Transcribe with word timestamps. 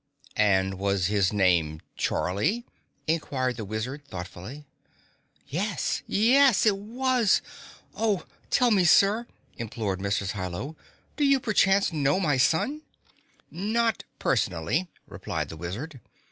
"And 0.35 0.79
was 0.79 1.05
his 1.13 1.31
name 1.31 1.79
Charlie?" 1.95 2.65
inquired 3.05 3.57
the 3.57 3.65
Wizard 3.65 4.03
thoughtfully. 4.07 4.65
"Yes! 5.47 6.01
Yes, 6.07 6.65
it 6.65 6.75
was! 6.75 7.43
Oh, 7.93 8.25
tell 8.49 8.71
me, 8.71 8.83
Sir," 8.83 9.27
implored 9.57 9.99
Mrs. 9.99 10.31
Hi 10.31 10.47
Lo, 10.47 10.75
"do 11.17 11.23
you, 11.23 11.39
perchance, 11.39 11.93
know 11.93 12.19
my 12.19 12.37
son?" 12.37 12.81
"Not 13.51 14.03
personally," 14.17 14.87
replied 15.05 15.49
the 15.49 15.57
Wizard. 15.57 16.01